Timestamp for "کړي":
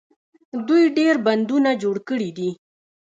2.09-2.29